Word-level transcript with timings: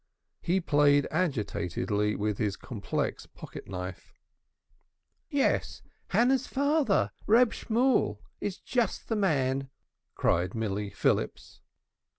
He 0.41 0.59
played 0.59 1.05
agitatedly 1.11 2.15
with 2.15 2.39
his 2.39 2.55
complex 2.55 3.27
pocket 3.27 3.67
knife. 3.67 4.15
"Yes, 5.29 5.83
Hannah's 6.07 6.47
father, 6.47 7.11
Reb 7.27 7.53
Shemuel 7.53 8.19
is 8.39 8.57
just 8.57 9.09
the 9.09 9.15
man," 9.15 9.69
cried 10.15 10.55
Milly 10.55 10.89
Phillips. 10.89 11.61